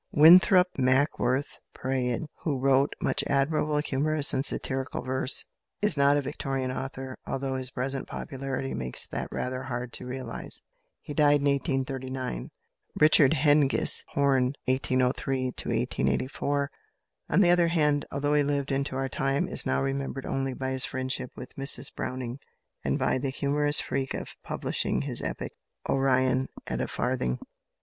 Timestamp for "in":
11.41-11.45